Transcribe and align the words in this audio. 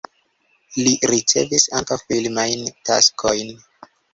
Li 0.85 0.93
ricevis 1.11 1.67
ankaŭ 1.81 1.99
filmajn 2.07 2.67
taskojn. 2.91 3.57